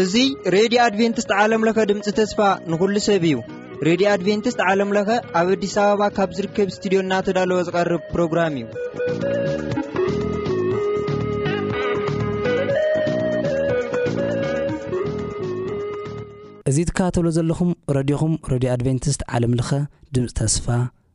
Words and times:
እዙ 0.00 0.20
ሬድዮ 0.56 0.78
ኣድቨንትስት 0.84 1.30
ዓለምለኸ 1.38 1.78
ድምፂ 1.90 2.06
ተስፋ 2.18 2.38
ንኹሉ 2.70 2.94
ሰብ 3.08 3.24
እዩ 3.30 3.34
ሬድዮ 3.88 4.06
ኣድቨንትስት 4.14 4.60
ዓለምለኸ 4.68 5.08
ኣብ 5.40 5.48
ኣዲስ 5.56 5.74
ኣበባ 5.86 6.02
ካብ 6.20 6.30
ዝርከብ 6.38 6.68
እስትድዮ 6.74 7.00
ናተዳለወ 7.10 7.58
ዝቐርብ 7.70 8.02
ፕሮግራም 8.12 8.54
እዩ 8.62 8.68
እዙ 16.70 16.76
ትካባተብሎ 16.90 17.28
ዘለኹም 17.38 17.70
ረድኹም 17.98 18.34
ረድዮ 18.54 18.70
ኣድቨንትስት 18.76 19.22
ዓለምለኸ 19.34 19.70
ድምፂ 20.16 20.26
ተስፋ 20.40 20.66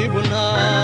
بنا 0.07 0.82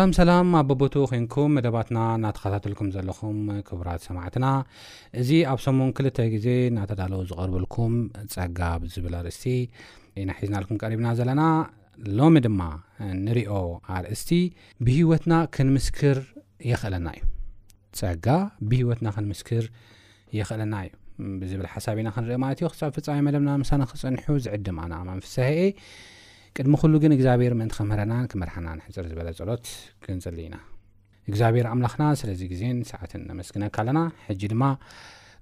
ኣላምሰላም 0.00 0.50
ኣብ 0.58 0.66
ቦቦቱ 0.68 0.94
ኮንኩም 1.08 1.50
መደባትና 1.56 1.98
እናተኸታተልኩም 2.18 2.88
ዘለኹም 2.94 3.38
ክቡራት 3.68 4.00
ሰማዕትና 4.06 4.44
እዚ 5.20 5.30
ኣብ 5.52 5.58
ሰሙን 5.64 5.90
ክልተ 5.96 6.18
ግዜ 6.34 6.46
እዳተዳለዉ 6.68 7.18
ዝቀርብልኩም 7.30 7.92
ፀጋ 8.34 8.60
ብዝብል 8.82 9.14
ርእስቲ 9.26 9.44
ኢናሒዝናልኩም 10.22 10.78
ቀሪብና 10.82 11.08
ዘለና 11.18 11.42
ሎሚ 12.20 12.36
ድማ 12.46 12.60
ንሪኦ 13.24 13.52
ኣርእስቲ 13.96 14.30
ብሂወትና 14.86 15.32
ክንምስክር 15.56 16.20
የኽእለና 16.70 17.06
እዩ 17.16 17.24
ፀጋ 18.00 18.28
ብሂወትና 18.70 19.10
ክንምስክር 19.16 19.66
የኽእለና 20.38 20.74
እዩ 20.86 20.94
ብዝብል 21.42 21.68
ሓሳብ 21.74 21.98
ኢና 22.04 22.12
ክንርኢ 22.16 22.38
ማለት 22.46 22.60
እዩ 22.62 22.70
ክሳብ 22.76 22.92
ፍፃሚ 23.00 23.18
መደምና 23.28 23.52
ምሳ 23.64 23.72
ክፀንሑ 23.92 24.24
ዝዕድም 24.46 24.78
ኣናኣማንፍሳሂ 24.84 25.52
እአ 25.66 25.76
ቅድሚ 26.58 26.74
ኩሉ 26.82 26.92
ግን 27.02 27.12
እግዚኣብሔር 27.16 27.52
ምንት 27.60 27.72
ከምረናን 27.78 28.24
ክመርሓና 28.30 28.68
ንሕፅር 28.78 29.04
ዝበለ 29.10 29.28
ፀሎት 29.38 29.64
ግንፅልኢና 30.04 30.56
እግዚኣብሔር 31.30 31.66
ኣምላክና 31.72 32.04
ስለዚ 32.20 32.40
ግዜን 32.52 32.78
ሰዓትን 32.92 33.22
ኣመስግነ 33.34 33.64
ካለና 33.76 34.00
ጂ 34.40 34.48
ድማ 34.52 34.62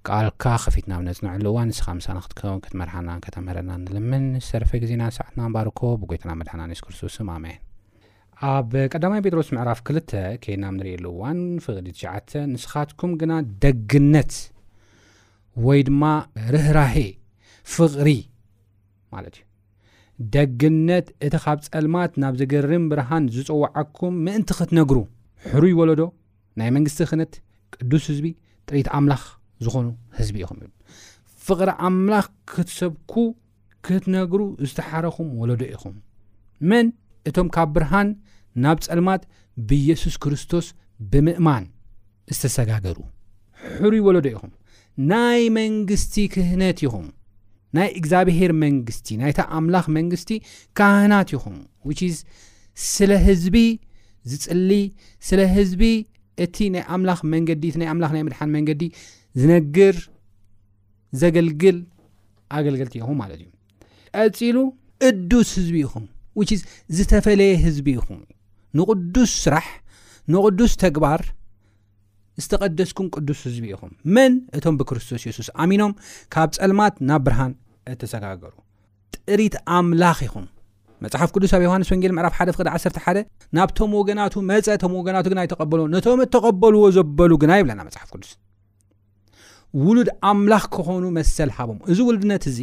ቃልካ 0.09 0.43
ከፊትና 0.63 0.93
ብነፅንዕሉእዋን 0.99 1.67
ንስኻ 1.71 1.87
ሳንክትከቦ 2.07 2.53
ትመርሓና 2.67 3.09
ተምረና 3.35 3.71
ንልምን 3.83 4.25
ዝረፈ 4.49 4.71
ግዜና 4.83 5.03
ሰዓትናንባርኮ 5.17 5.81
ብጎይትና 6.03 6.31
መድሓናእስ 6.41 6.83
ክርስቶስ 6.85 7.17
ኣመይን 7.37 7.59
ኣብ 8.51 8.71
ቀዳማይ 8.93 9.21
ጴጥሮስ 9.25 9.49
ምዕራፍ 9.55 9.79
2 9.91 10.15
ከድና 10.45 10.65
ንሪእዋን 10.75 11.39
ፍቅ 11.65 11.75
ትዓተ 11.99 12.29
ንስኻትኩም 12.53 13.11
ግና 13.23 13.33
ደግነት 13.65 14.35
ወይ 15.67 15.81
ድማ 15.89 16.03
ርህራህ 16.55 16.95
ፍቕሪ 17.75 18.07
ማለት 19.15 19.35
እዩ 19.39 19.45
ደግነት 20.35 21.07
እቲ 21.25 21.33
ኻብ 21.43 21.57
ጸልማት 21.65 22.11
ናብ 22.21 22.33
ዘገርም 22.39 22.85
ብርሃን 22.91 23.25
ዝጽዋዓኩም 23.35 24.15
ምእንቲ 24.25 24.49
ክትነግሩ 24.57 24.97
ሕሩይ 25.51 25.71
ይወለዶ 25.75 26.01
ናይ 26.59 26.69
መንግስቲ 26.75 26.99
ክኽነት 27.07 27.33
ቅዱስ 27.77 28.03
ህዝቢ 28.11 28.27
ጥሪኢት 28.67 28.87
ኣምላኽ 28.97 29.21
ዝኾኑ 29.65 29.85
ህዝቢ 30.17 30.35
ኢኹም 30.45 30.57
እዩ 30.63 30.67
ፍቕሪ 31.45 31.69
ኣምላኽ 31.89 32.25
ክትሰብኩ 32.53 33.13
ክትነግሩ 33.87 34.41
ዝተሓረኹም 34.67 35.29
ወለዶ 35.41 35.61
ኢኹም 35.75 35.95
መን 36.71 36.87
እቶም 37.31 37.47
ካብ 37.57 37.69
ብርሃን 37.75 38.09
ናብ 38.65 38.77
ጸልማት 38.87 39.23
ብኢየሱስ 39.69 40.15
ክርስቶስ 40.25 40.67
ብምእማን 41.13 41.65
ዝተሰጋገሩ 42.35 42.97
ሕሩይወለዶ 43.77 44.27
ኢኹም 44.35 44.51
ናይ 45.13 45.41
መንግስቲ 45.59 46.15
ክህነት 46.33 46.77
ኢኹም 46.85 47.05
ናይ 47.77 47.89
እግዚኣብሄር 47.99 48.51
መንግስቲ 48.65 49.07
ናይታ 49.21 49.39
ኣምላኽ 49.57 49.85
መንግስቲ 49.97 50.31
ካህናት 50.79 51.29
ይኹም 51.35 51.57
ስለ 52.93 53.11
ህዝቢ 53.27 53.57
ዝፅሊ 54.31 54.71
ስለ 55.27 55.39
ህዝቢ 55.55 55.83
እቲ 56.43 56.57
ናይ 56.73 56.83
ኣምላኽ 56.95 57.19
መንገዲ 57.33 57.61
እቲ 57.71 57.75
ናይ 57.81 57.89
ኣምላኽ 57.93 58.11
ናይ 58.15 58.23
ምድሓን 58.27 58.49
መንገዲ 58.55 58.83
ዝነግር 59.41 59.95
ዘገልግል 61.21 61.77
ኣገልግልቲ 62.57 62.93
ኢኹም 63.01 63.17
ማለት 63.23 63.39
እዩ 63.45 63.49
ቀፂሉ 64.27 64.57
እዱስ 65.09 65.49
ህዝቢ 65.59 65.75
ኢኹም 65.85 66.05
ዝተፈለየ 66.97 67.53
ህዝቢ 67.65 67.87
ኢኹም 67.99 68.19
ንቅዱስ 68.79 69.31
ስራሕ 69.43 69.67
ንቅዱስ 70.33 70.73
ተግባር 70.83 71.21
ዝቀደስኩም 72.43 73.07
ቅዱስ 73.15 73.39
ህዝቢ 73.47 73.65
ኹመን 73.81 74.33
እቶም 74.57 74.75
ብክርስቶስ 74.79 75.23
ሱስ 75.37 75.49
ኣሚኖም 75.63 75.91
ካብ 76.33 76.49
ፀልማት 76.57 76.95
ናብ 77.09 77.21
ብርሃን 77.25 77.51
እተሰጋገሩ 77.93 78.53
ጥሪት 79.15 79.55
ኣምላኽ 79.77 80.19
ይኹም 80.27 80.45
መፅሓፍ 81.03 81.29
ቅዱስ 81.35 81.51
ኣብ 81.57 81.61
ዮሃንስ 81.67 81.89
ወንጌል 81.93 82.13
ዕፍ 82.29 82.35
111 82.43 83.21
ናብቶም 83.57 83.91
ወገናቱ 83.99 84.33
መፀ 84.51 84.67
ቶም 84.81 84.93
ወገናቱ 84.99 85.25
ግ 85.33 85.43
ይተቀበልዎ 85.47 85.85
ነቶም 85.95 86.21
እተቐበልዎ 86.25 86.81
ዘበሉ 86.97 87.31
ግና 87.43 87.51
ይብለና 87.59 87.81
መፅሓፍ 87.89 88.09
ቅዱስ 88.15 88.31
ውሉድ 89.85 90.09
ኣምላኽ 90.31 90.63
ክኾኑ 90.75 91.03
መሰል 91.17 91.49
ሃቦም 91.57 91.79
እዚ 91.93 91.97
ውሉድነት 92.09 92.43
እዚ 92.51 92.59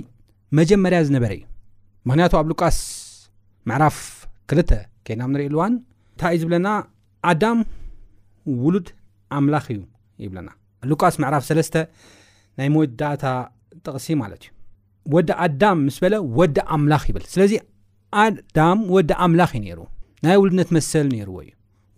መጀመርያ 0.59 0.99
ዝነበረ 1.09 1.33
እዩ 1.39 1.45
ምክንያቱ 2.09 2.33
ኣብ 2.41 2.47
ሉቃስ 2.53 2.79
ምዕራፍ 3.69 3.97
2 4.57 4.77
ከናም 5.07 5.31
ንሪኢልዋን 5.35 5.73
እንታይ 5.73 6.35
እዩ 6.37 6.41
ዝብለና 6.43 6.69
ኣዳም 7.31 7.59
ውሉድ 8.65 8.87
ኣምላኽ 9.39 9.67
እዩ 9.75 9.81
ይብለና 10.25 10.49
ሉቃስ 10.91 11.15
መዕራፍ 11.23 11.43
3 11.49 11.79
ናይ 12.59 12.69
መወዳእታ 12.75 13.25
ጥቕሲ 13.87 14.07
ማለት 14.23 14.43
እዩ 14.47 14.53
ወዲ 15.15 15.29
ኣዳም 15.47 15.79
ምስ 15.87 15.97
በለ 16.05 16.15
ወዲ 16.39 16.57
ኣምላኽ 16.77 17.03
ይብል 17.11 17.25
ስለዚ 17.35 17.53
ኣዳም 18.25 18.79
ወዲ 18.95 19.11
ኣምላኽ 19.27 19.51
ዩ 19.59 19.63
ነይርዎ 19.67 19.85
ናይ 20.27 20.37
ውልድነት 20.43 20.69
መሰል 20.77 21.07
ነይርዎ 21.17 21.37
እዩ 21.45 21.51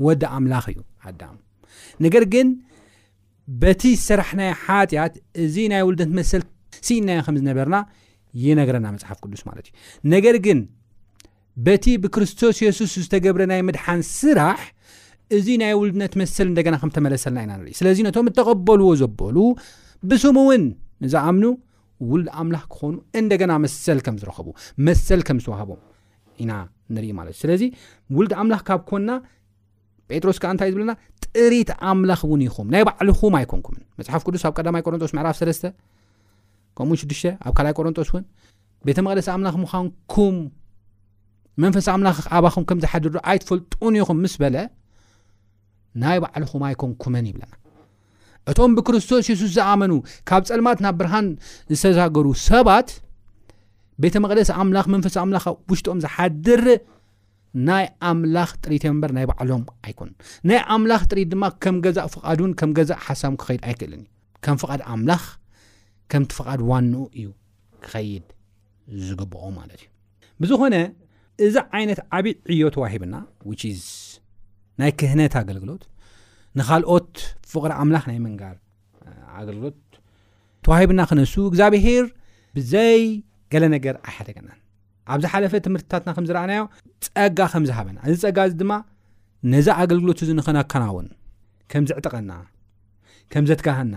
ወዲ 0.06 0.22
ኣምላኽ 0.38 0.64
እዩ 0.72 0.80
ኣዳ 1.08 1.22
ነገር 2.04 2.24
ግን 2.34 2.48
በቲ 3.62 3.82
ስራሕናይ 4.08 4.50
ሓጢያት 4.64 5.14
እዚ 5.44 5.54
ናይ 5.72 5.82
ውልድነት 5.88 6.12
መሰል 6.20 6.42
ስኢናየ 6.86 7.20
ከምዝነበርና 7.26 7.76
ይነገረና 8.46 8.86
መፅሓፍ 8.96 9.18
ቅዱስ 9.24 9.42
ማለት 9.50 9.66
እዩ 9.70 9.74
ነገር 10.14 10.36
ግን 10.46 10.58
በቲ 11.66 11.84
ብክርስቶስ 12.02 12.56
የሱስ 12.66 12.92
ዝተገብረ 13.04 13.42
ናይ 13.52 13.60
መድሓን 13.68 14.00
ስራሕ 14.16 14.60
እዚ 15.36 15.48
ናይ 15.60 15.72
ውሉድነት 15.78 16.12
መሰል 16.20 16.46
እንደገና 16.52 16.74
ከም 16.82 16.90
ተመለሰልና 16.96 17.38
ኢና 17.46 17.52
ንርኢ 17.60 17.72
ስለዚ 17.78 17.98
ነቶም 18.06 18.28
እተቐበልዎ 18.30 18.86
ዘበሉ 19.00 19.36
ብስሙ 20.10 20.36
እውን 20.46 20.62
እዝኣምኑ 21.06 21.44
ውሉድ 22.10 22.28
ኣምላኽ 22.40 22.64
ክኾኑ 22.74 22.94
እንደገና 23.20 23.52
መሰል 23.64 23.98
ከም 24.06 24.16
ዝረኸቡ 24.22 24.46
መሰል 24.86 25.20
ከም 25.28 25.38
ዝዋሃቦም 25.44 25.80
ኢና 26.44 26.52
ንርኢ 26.96 27.06
ማለትእዩ 27.18 27.40
ስለዚ 27.42 27.62
ውሉድ 28.16 28.32
ኣምላኽ 28.42 28.62
ካብ 28.68 28.82
ኮና 28.90 29.10
ጴጥሮስ 30.10 30.38
ከብእንታይእዩ 30.42 30.72
ዝብለና 30.74 30.92
ጥሪት 31.24 31.70
ኣምላኽ 31.90 32.20
እውን 32.28 32.42
ይኹም 32.46 32.68
ናይ 32.74 32.84
ባዕሉኹም 32.88 33.34
ኣይኮንኩምን 33.40 33.82
መፅሓፍ 34.00 34.22
ቅዱስ 34.28 34.44
ኣብ 34.48 34.54
ቀዳማይ 34.60 34.82
ቆረንጦስ 34.86 35.12
ምዕራፍ 35.16 35.36
3ስተ 35.40 35.64
ከምኡውን 36.78 37.00
6ዱሽተ 37.04 37.26
ኣብ 37.46 37.52
ካልይ 37.58 37.74
ቆሮንጦስ 37.78 38.08
እውን 38.12 38.24
ቤተ 38.88 38.98
መቐለሰ 39.06 39.28
ኣምላኽ 39.36 39.54
ምዃንኩም 39.64 40.36
መንፈሳዊ 41.64 41.92
ኣምላኽ 41.98 42.16
ኣባኹም 42.38 42.64
ከም 42.70 42.78
ዝሓደዶ 42.84 43.16
ኣይትፈልጡን 43.30 43.94
ኢኹም 44.00 44.18
ምስ 44.24 44.34
በለ 44.42 44.56
ናይ 46.02 46.18
ባዕልኹማ 46.24 46.64
ይኮን 46.72 46.90
ኩመን 47.02 47.26
ይብለና 47.30 47.54
እቶም 48.50 48.72
ብክርስቶስ 48.76 49.24
የሱስ 49.30 49.50
ዝኣመኑ 49.56 49.92
ካብ 50.28 50.42
ፀልማት 50.50 50.78
ናብ 50.84 50.94
ብርሃን 51.00 51.26
ዝተዛገሩ 51.74 52.26
ሰባት 52.48 52.88
ቤተ 54.02 54.14
መቅደስ 54.24 54.48
ኣምላኽ 54.62 54.86
መንፈሲ 54.94 55.16
ኣምላኽ 55.24 55.44
ውሽጥኦም 55.70 56.00
ዝሓድር 56.04 56.64
ናይ 57.68 57.84
ኣምላኽ 58.10 58.50
ጥሪትምበር 58.64 59.10
ናይ 59.16 59.26
ባዕሎም 59.30 59.64
ኣይኮኑ 59.86 60.08
ናይ 60.48 60.60
ኣምላኽ 60.74 61.02
ጥሪት 61.10 61.28
ድማ 61.32 61.44
ከም 61.64 61.76
ገዛእ 61.86 62.08
ፍቓዱን 62.14 62.50
ከም 62.60 62.72
ገዛእ 62.78 63.00
ሓሳቡን 63.06 63.38
ክኸይድ 63.42 63.62
ኣይክእልን 63.68 64.02
እዩ 64.04 64.08
ከም 64.46 64.56
ፍቓድ 64.62 64.82
ኣምላኽ 64.94 65.24
ከምቲ 66.12 66.30
ፍቓድ 66.40 66.60
ዋንኡ 66.70 67.00
እዩ 67.18 67.28
ክኸይድ 67.86 68.26
ዝግብኦም 69.06 69.54
ማለት 69.60 69.80
እዩ 69.84 69.88
ብዝኾነ 70.42 70.76
እዚ 71.46 71.56
ዓይነት 71.78 71.98
ዓብዪ 72.16 72.30
ዕዮ 72.54 72.62
ተዋሂብና 72.76 73.16
ናይ 74.80 74.90
ክህነት 74.98 75.32
ኣገልግሎት 75.40 75.82
ንካልኦት 76.58 77.10
ፍቅሪ 77.52 77.70
ኣምላኽ 77.82 78.04
ናይ 78.10 78.18
መንጋር 78.26 78.54
ኣገልግሎት 79.40 79.78
ተዋሂብና 80.64 81.00
ክነሱ 81.10 81.34
እግዚኣብሄር 81.50 82.04
ብዘይ 82.56 83.02
ገለ 83.52 83.64
ነገር 83.74 83.94
ኣይሓደገና 84.08 84.48
ኣብዚ 85.12 85.24
ሓለፈ 85.32 85.52
ትምህርትታትና 85.66 86.10
ከምዝረኣናዮ 86.16 86.62
ፀጋ 87.06 87.38
ከም 87.52 87.64
ዝሃበና 87.68 87.98
እዚ 88.12 88.14
ፀጋ 88.24 88.38
እዚ 88.48 88.54
ድማ 88.60 88.72
ነዚ 89.52 89.66
ኣገልግሎት 89.80 90.20
ዚንኽናካና 90.28 90.84
እውን 90.92 91.08
ከምዘዕጥቐና 91.72 92.32
ከም 93.32 93.44
ዘትጋሀና 93.50 93.96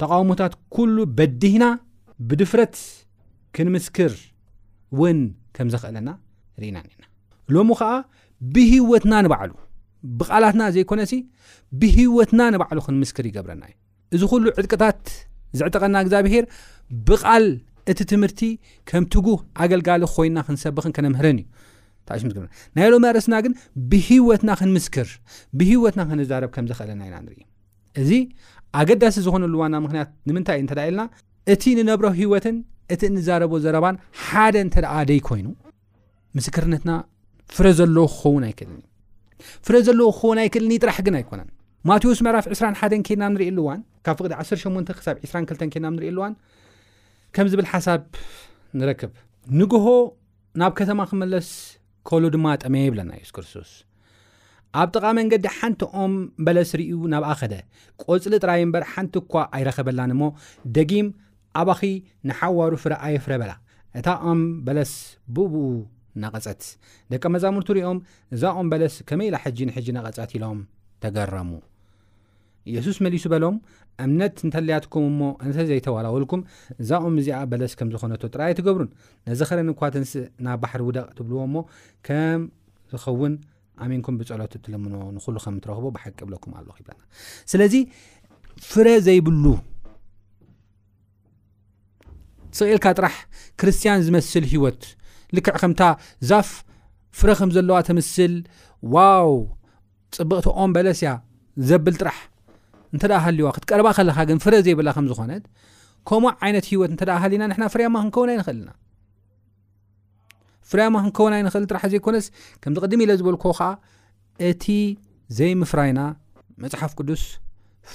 ተቃውሞታት 0.00 0.54
ኩሉ 0.74 0.96
በድህና 1.18 1.64
ብድፍረት 2.28 2.76
ክንምስክር 3.56 4.12
እውን 4.96 5.18
ከም 5.56 5.68
ዘኽእለና 5.74 6.08
ርኢና 6.62 6.78
ኒና 6.88 7.02
ሎሙ 7.54 7.68
ከዓ 7.80 7.92
ብህወትና 8.54 9.12
ንባዕሉ 9.26 9.52
ብቓላትና 10.18 10.62
ዘይኮነሲ 10.74 11.12
ብሂወትና 11.80 12.40
ንባዕሉ 12.54 12.78
ክንምስክር 12.86 13.24
ይገብረና 13.30 13.64
እዩ 13.70 13.74
እዚ 14.16 14.22
ኩሉ 14.32 14.44
ዕጥቅታት 14.60 15.00
ዝዕጠቀና 15.58 15.96
እግዚኣብሄር 16.04 16.44
ብቓል 17.08 17.46
እቲ 17.90 18.00
ትምህርቲ 18.12 18.40
ከም 18.88 19.04
ትጉህ 19.14 19.40
ኣገልጋሊ 19.64 20.02
ኮይና 20.14 20.38
ክንሰብኽን 20.46 20.94
ከነምህረን 20.96 21.38
እዩ 21.40 21.46
ታሽግር 22.08 22.44
ናይ 22.76 22.86
ሎ 22.92 22.94
መርስና 23.04 23.34
ግን 23.44 23.52
ብሂወትና 23.90 24.50
ክንምስክር 24.60 25.08
ብሂወትና 25.58 26.00
ክንዛረብ 26.10 26.50
ከምዝክእለና 26.56 27.02
ኢና 27.08 27.16
ንኢ 27.26 27.38
እዚ 28.02 28.10
ኣገዳሲ 28.80 29.16
ዝኾነሉ 29.26 29.54
ዋና 29.62 29.74
ምክንያት 29.86 30.10
ንምንታይእ 30.30 30.62
እንተደ 30.64 30.80
ኢልና 30.88 31.02
እቲ 31.54 31.62
ንነብረ 31.78 32.06
ሂወትን 32.20 32.56
እቲ 32.96 33.02
እንዛረቦ 33.12 33.52
ዘረባን 33.64 33.96
ሓደ 34.26 34.54
እንተደኣ 34.66 34.94
ደይ 35.10 35.20
ኮይኑ 35.28 35.48
ምስክርነትና 36.38 36.90
ፍረ 37.56 37.66
ዘለዎ 37.78 38.06
ክኸውን 38.12 38.44
ኣይክእልን 38.48 38.78
ዩ 38.82 38.89
ፍረ 39.66 39.76
ዘለዎ 39.86 40.08
ክኮናይ 40.16 40.48
ክእልኒ 40.54 40.72
ይጥራሕ 40.78 40.98
ግን 41.06 41.14
ኣይኮነን 41.20 41.48
ማቴዎስ 41.88 42.18
መዕራፍ 42.26 42.46
21 42.52 42.96
ኬድና 43.08 43.26
ንርእኣሉዋን 43.34 43.80
ካብ 44.06 44.16
ፍቅዲ 44.20 44.32
18 44.40 45.00
ሳብ 45.06 45.16
22 45.28 45.68
ኬድና 45.74 45.86
ንርእኢ 45.94 46.10
ኣሉዋን 46.12 46.32
ከም 47.36 47.46
ዝብል 47.52 47.66
ሓሳብ 47.72 48.00
ንረክብ 48.80 49.12
ንግሆ 49.60 49.84
ናብ 50.62 50.72
ከተማ 50.80 51.00
ክመለስ 51.10 51.48
ከሉ 52.08 52.24
ድማ 52.34 52.46
ጠመየ 52.64 52.84
የብለና 52.88 53.10
ዩስ 53.22 53.30
ክርስቶስ 53.36 53.70
ኣብ 54.80 54.88
ጥቓ 54.96 55.04
መንገዲ 55.18 55.46
ሓንቲ 55.58 55.82
ኦም 56.02 56.12
በለስ 56.46 56.70
ርእዩ 56.80 56.92
ናብኣ 57.12 57.30
ኸደ 57.40 57.54
ቈፅሊ 58.02 58.34
ጥራይ 58.42 58.60
እምበር 58.66 58.84
ሓንቲ 58.92 59.14
እኳ 59.22 59.32
ኣይረኸበላን 59.58 60.12
እሞ 60.14 60.22
ደጊም 60.76 61.08
ኣባኺ 61.62 61.80
ንሓዋሩ 62.30 62.72
ፍረ 62.84 62.94
ኣየፍረ 63.06 63.32
በላ 63.42 63.52
እታ 64.00 64.08
ኦም 64.32 64.40
በለስ 64.68 64.92
ብብኡ 65.38 65.62
ቐፀትደቂ 66.34 67.22
መዛሙርቲ 67.34 67.70
ሪኦም 67.78 67.98
እዛ 68.34 68.42
ኦም 68.60 68.66
በለስ 68.72 68.94
ከመይ 69.08 69.26
ኢላ 69.30 69.36
ሕጂ 69.44 69.58
ንሕጂ 69.70 69.86
ነቐፀት 69.96 70.30
ኢሎም 70.36 70.60
ተገረሙ 71.02 71.50
ኢየሱስ 72.70 72.96
መሊሱ 73.04 73.24
በሎም 73.32 73.56
እምነት 74.04 74.36
እንተለያትኩም 74.46 75.04
እሞ 75.10 75.20
እንተ 75.44 75.64
ዘይተወላውልኩም 75.70 76.40
እዛኦም 76.82 77.14
እዚኣ 77.20 77.38
በለስ 77.50 77.72
ከም 77.78 77.88
ዝኾነቶ 77.94 78.22
ጥራይይትገብሩን 78.34 78.90
ነዚ 79.30 79.40
ኸረኒ 79.50 79.70
እኳትንስእ 79.76 80.24
ናብ 80.46 80.58
ባሕሪ 80.64 80.82
ውደቕ 80.88 81.08
ትብልዎ 81.18 81.40
ሞ 81.54 81.62
ከም 82.06 82.42
ዝኸውን 82.92 83.34
ኣሚንኩም 83.84 84.16
ብጸሎት 84.20 84.54
እትልምኖዎ 84.58 85.06
ንኩሉ 85.16 85.36
ከም 85.44 85.54
እትረክቦ 85.60 85.86
ብሓቂ 85.96 86.18
ብለኩም 86.28 86.54
ኣለኹ 86.60 86.76
ይብለና 86.82 87.00
ስለዚ 87.52 87.74
ፍረ 88.70 88.86
ዘይብሉ 89.08 89.44
ስቅልካ 92.58 92.86
ጥራሕ 92.98 93.16
ክርስትያን 93.60 94.00
ዝመስል 94.06 94.44
ሂወት 94.52 94.82
ልክዕ 95.36 95.56
ከምታ 95.62 95.82
ዛፍ 96.30 96.48
ፍረ 97.20 97.30
ከም 97.38 97.50
ዘለዋ 97.56 97.76
ተምስል 97.88 98.34
ዋው 98.94 99.32
ፅቡቕቲ 100.18 100.46
ኦም 100.62 100.70
በለስ 100.76 101.00
ያ 101.06 101.10
ዘብል 101.68 101.94
ጥራሕ 102.00 102.18
እንተዳ 102.94 103.12
ሃልዋ 103.24 103.48
ክትቀርባ 103.56 103.88
ከለኻ 103.96 104.18
ግን 104.30 104.38
ፍረ 104.44 104.54
ዘይብላ 104.66 104.88
ከም 104.96 105.06
ዝኾነት 105.10 105.44
ከምኡ 106.08 106.30
ዓይነት 106.46 106.66
ሂወት 106.72 106.90
እንተዳ 106.94 107.10
ሃሊዩና 107.22 107.44
ንሕና 107.50 107.64
ፍርያማ 107.74 107.96
ክንከውና 108.04 108.30
ይንክእልና 108.36 108.70
ፍረያማ 110.70 110.96
ክንከውና 111.04 111.34
ይንኽእል 111.40 111.64
ጥራሕ 111.70 111.84
ዘይኮነስ 111.92 112.26
ከምዚ 112.62 112.78
ቅድሚ 112.84 113.00
ኢለ 113.06 113.12
ዝበልኩ 113.20 113.44
ከዓ 113.58 113.68
እቲ 114.50 114.64
ዘይምፍራይና 115.38 116.00
መፅሓፍ 116.62 116.92
ቅዱስ 116.98 117.22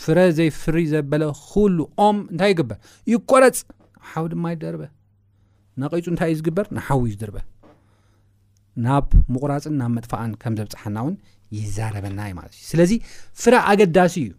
ፍረ 0.02 0.18
ዘይፍሪ 0.38 0.78
ዘበለ 0.94 1.24
ክሉ 1.50 1.80
ኦም 2.08 2.18
እንታይ 2.32 2.50
ይግበር 2.54 2.78
ይቆረፅ 3.14 3.60
ሓው 4.12 4.26
ድማ 4.34 4.46
ይደርበ 4.54 4.84
ናቀፁ 5.82 6.06
እንታይ 6.12 6.30
እዩ 6.32 6.36
ዝግበር 6.40 6.66
ንሓዊ 6.76 7.04
ዝድርበ 7.14 7.38
ናብ 8.86 9.08
ምቁራፅን 9.34 9.74
ናብ 9.80 9.90
መጥፋኣን 9.98 10.32
ከም 10.42 10.54
ዘብፅሓና 10.60 10.98
እውን 11.04 11.16
ይዛረበና 11.58 12.20
ዩ 12.30 12.34
ማለት 12.40 12.54
እዩ 12.58 12.62
ስለዚ 12.72 12.92
ፍረ 13.42 13.54
ኣገዳሲ 13.72 14.16
እዩ 14.28 14.32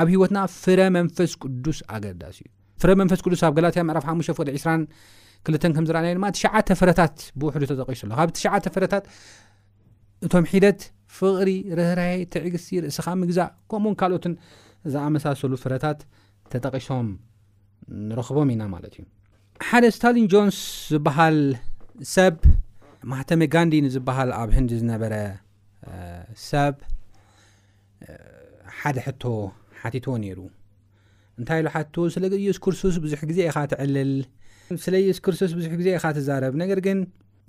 ኣብ 0.00 0.06
ሂወትና 0.14 0.38
ፍረ 0.62 0.80
መንፈስ 0.96 1.32
ቅዱስ 1.42 1.78
ኣገዳሲ 1.96 2.38
እዩ 2.46 2.50
ፍረ 2.82 2.90
መንፈስ 3.00 3.20
ቅዱስ 3.26 3.42
ኣብ 3.48 3.52
ጋላትያ 3.58 3.82
ምዕራፍ 3.88 4.04
ሓሙ 4.10 4.18
ፍቅሪ 4.38 4.50
22 4.60 5.68
ከምዝርኣናዩ 5.78 6.14
ድማ 6.18 6.26
ትሽዓ 6.36 6.54
ፍረታት 6.80 7.16
ብውሕዱ 7.40 7.62
ተጠቀሶ 7.72 8.02
ሎ 8.10 8.14
ካብ 8.20 8.30
ትሽዓተ 8.38 8.66
ፍረታት 8.76 9.04
እቶም 10.26 10.44
ሒደት 10.52 10.80
ፍቅሪ 11.18 11.50
ርህራ 11.78 12.00
ትዕግሲ 12.34 12.68
ርእስኻ 12.84 13.06
ምግዛእ 13.22 13.50
ከምኡ 13.70 13.84
ውን 13.90 13.94
ካልኦትን 14.02 14.34
ዝኣመሳሰሉ 14.94 15.52
ፍረታት 15.64 16.00
ተጠቂሶም 16.52 17.08
ንረኽቦም 18.08 18.48
ኢና 18.54 18.62
ማለት 18.74 18.94
እዩ 18.98 19.04
ሓደ 19.66 19.84
ስታሊን 19.96 20.26
ጆንስ 20.32 20.58
ዝበሃል 20.92 21.38
ሰብ 22.14 22.34
ማህተመ 23.12 23.40
ጋንዲ 23.54 23.74
ንዝበሃል 23.86 24.30
ኣብ 24.40 24.50
ህንዲ 24.56 24.70
ዝነበረ 24.80 25.14
ሰብ 26.48 26.74
ሓደ 28.80 28.96
ሕቶ 29.06 29.22
ሓቲትዎ 29.80 30.14
ነይሩ 30.24 30.38
እንታይ 31.40 31.58
ኢሉ 31.62 31.68
ሓትቶ 31.74 31.96
ስለየሱ 32.14 32.58
ክርስቶስ 32.64 32.96
ብዙሕ 33.04 33.20
ግዜ 33.30 33.38
ኢኻ 33.50 33.58
ትዕልል 33.72 34.12
ስለ 34.84 34.94
የሱ 35.08 35.20
ክርስቶስ 35.26 35.52
ብዙሕ 35.58 35.72
ግዜ 35.80 35.88
ኢካ 35.98 36.06
ትዛረብ 36.18 36.54
ነገር 36.62 36.78
ግን 36.86 36.98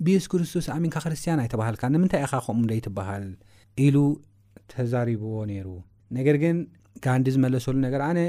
ብየሱ 0.06 0.26
ክርስቶስ 0.34 0.66
ኣሚንካ 0.76 0.96
ክርስትያን 1.06 1.42
ኣይተባሃልካ 1.44 1.82
ንምንታይ 1.94 2.22
ኢኻ 2.26 2.34
ከምኡ 2.46 2.66
ዶ 2.72 2.78
ትበሃል 2.86 3.26
ኢሉ 3.86 3.96
ተዛሪብዎ 4.72 5.32
ነይሩ 5.52 5.68
ነገር 6.18 6.38
ግን 6.44 6.58
ጋንዲ 7.06 7.26
ዝመለሰሉ 7.36 7.76
ነገር 7.86 8.02
ኣነ 8.10 8.20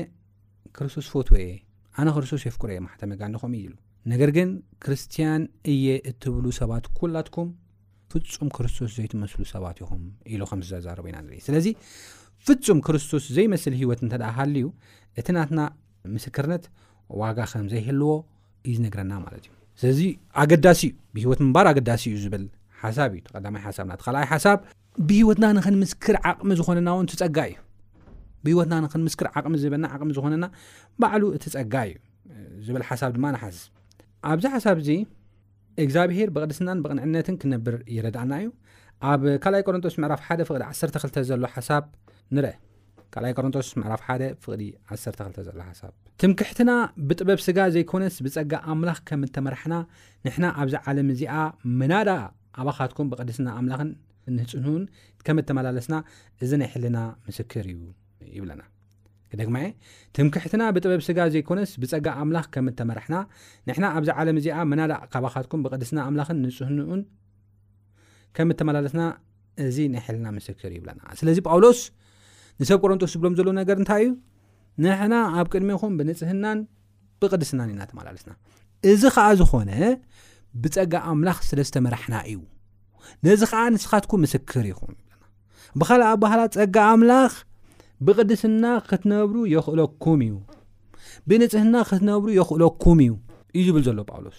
ክርስቶስ 0.80 1.10
ፎት 1.14 1.30
እየ 1.44 1.50
ኣነ 2.00 2.10
ክርስቶስ 2.16 2.42
የፍኩረ 2.48 2.70
የ 2.76 2.82
ማሕተመጋኒኹም 2.86 3.52
እዩ 3.58 3.64
ኢሉ 3.68 3.74
ነገር 4.12 4.30
ግን 4.38 4.50
ክርስትያን 4.84 5.42
እየ 5.74 5.88
እትብሉ 6.10 6.46
ሰባት 6.60 6.86
ኩላትኩም 7.00 7.48
ፍፁም 8.14 8.50
ክርስቶስ 8.56 8.90
ዘይትመስሉ 9.00 9.42
ሰባት 9.54 9.78
ኢኹም 9.84 10.04
ኢሉ 10.34 10.42
ከም 10.50 10.60
ዝዘዛረበ 10.68 11.06
ኢና 11.12 11.18
ንርኢ 11.26 11.40
ስለዚ 11.48 11.68
ፍፁም 12.48 12.80
ክርስቶስ 12.88 13.26
ዘይመስል 13.38 13.74
ሂወት 13.82 14.00
እንተ 14.06 14.14
ሃል 14.38 14.54
ዩ 14.64 14.68
እቲናትና 15.22 15.60
ምስክርነት 16.16 16.66
ዋጋ 17.22 17.40
ከም 17.54 17.66
ዘይህልዎ 17.74 18.12
እዩ 18.68 18.74
ዝነግረና 18.78 19.14
ማለት 19.26 19.44
እዩ 19.50 19.54
ስለዚ 19.82 20.02
ኣገዳሲ 20.44 20.82
እዩ 20.92 20.96
ብሂወት 21.18 21.40
ምንባር 21.46 21.66
ኣገዳሲ 21.74 22.04
እዩ 22.12 22.18
ዝብል 22.26 22.46
ሓሳብ 22.84 23.12
እዩ 23.18 23.22
ተቀይ 23.30 23.60
ሓሳብናት 23.68 24.02
ካልኣይ 24.06 24.26
ሓሳብ 24.34 24.60
ብሂወትና 25.10 25.46
ንኸንምስክር 25.58 26.16
ዓቕሚ 26.32 26.52
ዝኮነና 26.60 26.90
እውን 26.96 27.08
ትፀጋ 27.12 27.38
እዩ 27.50 27.56
ብሂወትናንክንምስክር 28.46 29.28
ዓቕሚ 29.40 29.54
ዝበና 29.64 29.86
ዓቕሚ 29.96 30.10
ዝኾነና 30.18 30.46
ባዕሉ 31.02 31.24
እቲ 31.38 31.46
ፀጋ 31.56 31.76
እዩ 31.90 31.94
ዝብል 32.66 32.84
ሓሳብ 32.90 33.12
ድማ 33.18 33.26
ንሓስስ 33.36 33.62
ኣብዚ 34.32 34.46
ሓሳብ 34.56 34.78
እዚ 34.82 34.90
እግዚኣብሄር 35.84 36.30
ብቕድስናን 36.36 36.80
ብቕንዕነትን 36.86 37.36
ክነብር 37.42 37.76
ይረዳእና 37.96 38.34
እዩ 38.42 38.48
ኣብ 39.12 39.22
2ልኣይ 39.44 39.64
ቆሮንጦስ 39.68 39.96
ዕፍ 40.16 40.22
1 40.40 40.44
ፍ 40.48 40.50
12 40.58 41.24
ዘሎ 41.30 41.46
ሓሳብ 41.56 41.86
ንርአ 42.38 42.52
2 43.16 43.36
ቆረንቶስ 43.38 43.70
ዕ 43.78 43.86
1 44.18 44.26
12 44.42 45.40
ዘሎ 45.48 45.58
ሓሳብ 45.70 45.94
ትምክሕትና 46.22 46.72
ብጥበብ 47.08 47.40
ስጋ 47.46 47.58
ዘይኮነስ 47.76 48.16
ብፀጋ 48.26 48.54
ኣምላኽ 48.74 49.00
ከም 49.10 49.24
እተመርሕና 49.28 49.74
ንሕና 50.28 50.46
ኣብዚ 50.62 50.76
ዓለም 50.90 51.10
እዚኣ 51.16 51.36
መናዳ 51.82 52.10
ኣባኻትኩም 52.62 53.10
ብቕዲስና 53.14 53.48
ኣምላኽን 53.62 53.90
ንህፅትእውን 54.38 54.84
ከም 55.28 55.40
እተመላለስና 55.44 55.98
እዚ 56.46 56.52
ናይ 56.64 56.70
ሕልና 56.76 56.98
ምስክር 57.30 57.66
እዩ 57.74 57.80
ይብና 58.38 58.62
ደግማ 59.40 59.58
ኤ 59.66 59.70
ትምክሕትና 60.16 60.64
ብጥበብ 60.76 61.02
ስጋ 61.08 61.20
ዘይኮነስ 61.34 61.72
ብፀጋ 61.82 62.06
ኣምላኽ 62.22 62.46
ከም 62.54 62.66
እተመርሕና 62.72 63.16
ንሕና 63.68 63.86
ኣብዚ 63.98 64.10
ዓለም 64.22 64.38
እዚኣ 64.40 64.58
መናልእ 64.72 64.98
ካባኻትኩም 65.14 65.60
ብቅድስና 65.66 66.00
ኣምላኽን 66.10 66.38
ንፅህንኡን 66.46 67.02
ከም 68.38 68.50
እተመላለስና 68.54 69.04
እዚ 69.68 69.78
ናይ 69.94 70.02
ሕልና 70.08 70.26
ምስክር 70.38 70.68
እዩ 70.72 70.76
ይብለና 70.80 71.00
ስለዚ 71.20 71.38
ጳውሎስ 71.50 71.80
ንሰብ 72.62 72.80
ቆሮንጦስ 72.86 73.12
ዝብሎም 73.16 73.36
ዘለ 73.40 73.50
ነገር 73.62 73.78
እንታይ 73.82 74.02
እዩ 74.06 74.10
ንሕና 74.86 75.14
ኣብ 75.38 75.48
ቅድሚኹም 75.54 75.94
ብነፅህናን 76.00 76.60
ብቅድስናን 77.24 77.70
ኢናተመላለስና 77.74 78.34
እዚ 78.92 79.02
ከዓ 79.16 79.28
ዝኾነ 79.42 79.72
ብፀጋ 80.64 80.94
ኣምላኽ 81.12 81.40
ስለዝተመራሕና 81.52 82.16
እዩ 82.32 82.40
ነዚ 83.28 83.42
ከዓ 83.54 83.64
ንስኻትኩ 83.76 84.12
ምስክር 84.26 84.66
ይኹም 84.72 84.96
ይና 85.02 85.12
ብካልእ 85.80 86.08
ኣበህላ 86.12 86.42
ፀጋ 86.58 86.78
ኣምላኽ 86.96 87.34
ብቅድስና 88.06 88.66
ክትነብሩ 88.90 89.38
የኽእለኩም 89.54 90.20
እዩ 90.28 90.36
ብንፅህና 91.30 91.76
ክትነብሩ 91.90 92.28
የኽእለኩም 92.38 93.00
እዩ 93.06 93.14
እዩ 93.60 93.64
ዝብል 93.68 93.84
ዘሎ 93.88 94.00
ጳውሎስ 94.12 94.38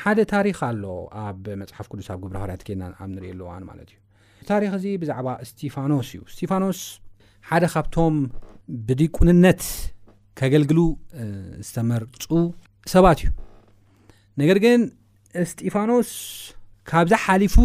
ሓደ 0.00 0.18
ታሪክ 0.32 0.58
ኣሎ 0.68 0.84
ኣብ 1.22 1.42
መፅሓፍ 1.62 1.86
ቅዱስ 1.92 2.06
ኣብ 2.12 2.18
ጉብራክርያት 2.24 2.62
ኬና 2.66 2.82
ኣብ 3.02 3.08
ንርኢኣለዋን 3.14 3.62
ማለት 3.70 3.88
እዩ 3.92 3.98
ታሪክ 4.50 4.72
እዚ 4.78 4.84
ብዛዕባ 5.02 5.26
ስጢፋኖስ 5.48 6.08
እዩ 6.14 6.20
እስጢፋኖስ 6.30 6.80
ሓደ 7.50 7.64
ካብቶም 7.74 8.16
ብዲቁንነት 8.88 9.62
ከገልግሉ 10.40 10.78
ዝተመርፁ 11.68 12.30
ሰባት 12.94 13.18
እዩ 13.24 13.30
ነገር 14.42 14.60
ግን 14.66 14.82
ስጢፋኖስ 15.52 16.10
ካብዝሓሊፉ 16.90 17.56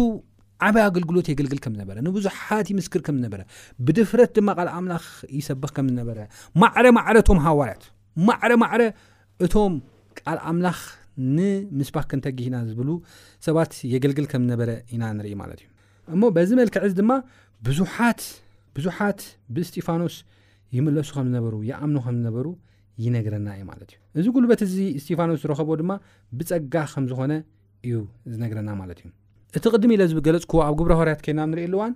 ዓበይ 0.66 0.82
ኣገልግሎት 0.88 1.26
የገልግል 1.30 1.58
ከምዝነበረ 1.64 1.96
ንብዙሓት 2.06 2.66
ይምስክር 2.72 3.00
ከም 3.06 3.16
ዝነበረ 3.18 3.40
ብድፍረት 3.86 4.30
ድማ 4.36 4.48
ቃል 4.58 4.68
ኣምላኽ 4.78 5.04
ይሰብኽ 5.38 5.70
ከምዝነበረ 5.76 6.18
ማዕረ 6.62 6.86
ማዕረ 6.98 7.16
እቶም 7.22 7.38
ሃዋርያት 7.46 7.84
ማዕረ 8.28 8.52
ማዕረ 8.62 8.82
እቶም 9.46 9.74
ቃል 10.20 10.38
ኣምላኽ 10.50 10.80
ንምስባክ 11.36 12.06
ክንተግሂና 12.10 12.56
ዝብሉ 12.70 12.90
ሰባት 13.46 13.72
የገልግል 13.92 14.26
ከም 14.32 14.42
ዝነበረ 14.46 14.70
ኢና 14.96 15.02
ንርኢ 15.18 15.32
ማለት 15.42 15.60
እዩ 15.64 15.68
እሞ 16.16 16.22
በዚ 16.38 16.50
መልክዕዚ 16.60 16.92
ድማ 17.00 17.12
ብዙሓት 17.68 18.22
ብዙሓት 18.78 19.20
ብእስጢፋኖስ 19.54 20.16
ይመለሱ 20.78 21.08
ከም 21.16 21.26
ዝነበሩ 21.30 21.54
ይኣምኑ 21.70 21.96
ከምዝነበሩ 22.08 22.46
ይነግረና 23.04 23.48
እዩ 23.56 23.64
ማለት 23.72 23.90
እዩ 23.94 23.98
እዚ 24.20 24.26
ጉልበት 24.36 24.60
እዚ 24.66 24.76
ስጢፋኖስ 25.02 25.40
ዝረከቦ 25.44 25.70
ድማ 25.82 25.92
ብፀጋ 26.38 26.74
ከምዝኮነ 26.94 27.32
እዩ 27.88 27.96
ዝነግረና 28.32 28.70
ማለት 28.82 28.98
እዩ 29.02 29.08
እቲ 29.58 29.64
ቅድሚ 29.74 29.90
ኢለ 29.96 30.02
ዝብ 30.10 30.18
ገለፅ 30.26 30.44
ኩ 30.50 30.54
ኣብ 30.66 30.74
ግብርሃዋርያት 30.80 31.20
ከና 31.26 31.40
ንሪእ 31.50 31.64
ኣሉዋን 31.68 31.92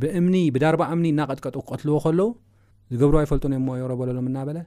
ብእምኒ 0.00 0.34
ብዳርባ 0.54 0.82
እምኒ 0.94 1.04
እናቀጥቀጥ 1.14 1.54
ክቀትልዎ 1.64 1.96
ከለዉ 2.04 2.26
ዝገብር 2.92 3.14
ይፈልጡ 3.24 3.44
ነ 3.52 3.58
ሞ 3.66 3.76
የረበለሎም 3.80 4.26
እናበለ 4.30 4.58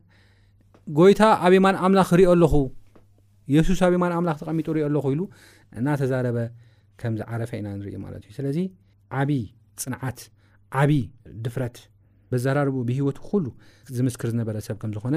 ጎይታ 1.00 1.22
ኣብማን 1.48 1.75
ኣምላኽ 1.86 2.10
ርኦ 2.20 2.30
ኣለኹ 2.34 2.53
የሱስ 3.56 3.82
ኣብማን 3.88 4.13
ኣምላኽ 4.18 4.38
ተቐሚጡ 4.42 4.68
ሪእዮ 4.77 4.86
ኣለኹ 4.89 5.06
ኢሉ 5.15 5.22
እናተዛረበ 5.80 6.38
ከም 7.01 7.13
ዝዓረፈ 7.20 7.51
ኢና 7.60 7.68
ንርኢ 7.80 7.96
ማለት 8.06 8.22
እዩ 8.27 8.34
ስለዚ 8.39 8.58
ዓብይ 9.22 9.44
ፅንዓት 9.84 10.20
ዓብይ 10.82 11.01
ድፍረት 11.46 11.77
በዘራርቡ 12.32 12.75
ብሂወቱ 12.89 13.18
ኩሉ 13.32 13.46
ዝምስክር 13.98 14.30
ዝነበረ 14.34 14.58
ሰብ 14.68 14.77
ከም 14.84 14.92
ዝኾነ 14.96 15.15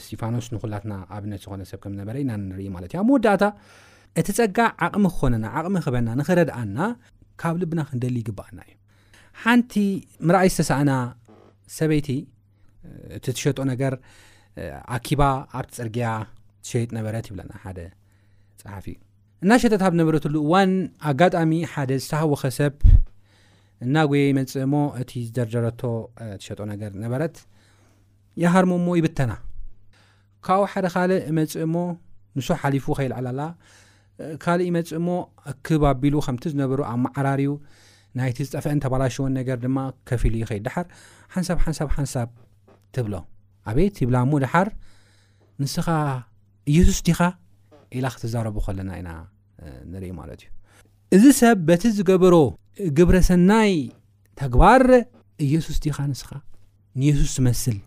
እስጢፋኖስ 0.00 0.46
ንኩላትና 0.54 0.94
ኣብነት 1.16 1.40
ዝኮነሰብ 1.44 1.78
ከምዝነበረ 1.84 2.16
ኢና 2.24 2.32
ንርኢ 2.48 2.66
ማለት 2.76 2.90
እዩ 2.92 2.98
ኣብ 3.02 3.06
መወዳእታ 3.10 3.44
እቲ 4.20 4.28
ፀጋዕ 4.38 4.66
ዓቕሚ 4.86 5.04
ክኾነና 5.18 5.46
ዓቕሚ 5.58 5.76
ክበና 5.84 6.08
ንክረድኣና 6.20 6.78
ካብ 7.40 7.54
ልብና 7.60 7.80
ክንደሊ 7.88 8.16
ይግባኣና 8.22 8.58
እዩ 8.66 8.72
ሓንቲ 9.42 9.72
ምርኣይ 10.26 10.48
ዝተሰኣና 10.54 10.92
ሰበይቲ 11.76 12.08
እቲ 13.16 13.24
ትሸጦ 13.36 13.58
ነገር 13.72 13.94
ኣኪባ 14.96 15.22
ኣብቲ 15.58 15.70
ፅርግያ 15.80 16.08
ትሸይጥ 16.64 16.90
ነበረት 16.98 17.24
ይብለና 17.30 17.52
ሓደ 17.62 17.78
ፀሓፍ 18.62 18.84
እዩ 18.92 18.96
እና 19.44 19.50
ሸጠትብ 19.62 19.94
ዝነበረት 19.96 20.24
ሉእዋን 20.34 20.72
ኣጋጣሚ 21.10 21.52
ሓደ 21.74 21.90
ዝተሃወኸሰብ 22.04 22.74
እና 23.86 23.94
ጎየ 24.10 24.26
መፅእ 24.38 24.62
እሞ 24.66 24.74
እቲ 25.02 25.12
ዝደርጀረቶ 25.28 25.80
ትሸጠ 26.40 26.60
ነገር 26.72 26.92
ነበረት 27.04 27.36
የሃርሞ 28.42 28.72
ሞ 28.86 28.90
ይብተና 29.00 29.32
ካብኡ 30.46 30.66
ሓደ 30.74 30.86
ካልእ 30.96 31.22
መፅእ 31.38 31.62
እሞ 31.68 31.74
ንሱ 32.36 32.46
ሓሊፉ 32.60 32.84
ከይልዓላኣላ 32.98 33.40
ካልእ 34.44 34.68
መፂ 34.76 34.88
እሞ 34.98 35.08
ኣክብ 35.52 35.82
ኣቢሉ 35.90 36.14
ከምቲ 36.26 36.44
ዝነበሩ 36.52 36.80
ኣብ 36.90 36.98
መዓራርዩ 37.04 37.50
ናይቲ 38.18 38.38
ዝጠፍአን 38.46 38.78
ተባላሸዎን 38.84 39.32
ነገር 39.38 39.56
ድማ 39.64 39.78
ከፍሉ 40.08 40.32
ዩ 40.42 40.44
ኸይድ 40.50 40.62
ድሓር 40.66 40.86
ሓንሳብ 41.34 41.58
ሓንሳብ 41.64 41.88
ሓንሳብ 41.96 42.28
ትብሎ 42.96 43.14
ኣበይት 43.70 43.96
ይብላ 44.02 44.16
ሞ 44.30 44.40
ድሓር 44.44 44.68
ንስኻ 45.62 45.86
ኢየሱስ 46.72 46.98
ዲኻ 47.06 47.18
ኢላ 47.98 48.06
ክትዛረቡ 48.16 48.56
ከለና 48.66 48.90
ኢና 49.00 49.10
ንርኢ 49.92 50.12
ማለት 50.20 50.40
እዩ 50.48 50.52
እዚ 51.16 51.24
ሰብ 51.40 51.58
በቲ 51.68 51.82
ዝገበሮ 51.96 52.34
ግብረ 52.98 53.16
ሰናይ 53.30 53.72
ተግባር 54.42 54.82
ኢየሱስ 55.46 55.76
ዲኻ 55.86 55.96
ንስኻ 56.12 56.30
ንየሱስ 57.00 57.30
ዝመስል 57.38 57.78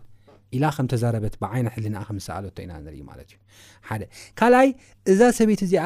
ኢላ 0.56 0.66
ከም 0.76 0.88
ተዛረበት 0.92 1.34
ብዓይነት 1.44 1.74
ሕሊንኣ 1.78 2.02
ከም 2.08 2.18
ዝሰኣለቶ 2.24 2.58
ኢና 2.66 2.72
ንርኢ 2.84 2.98
ማለት 3.10 3.30
እዩ 3.34 3.38
ሓደ 3.88 4.02
ካልኣይ 4.40 4.70
እዛ 5.14 5.20
ሰበይት 5.38 5.62
እዚኣ 5.66 5.86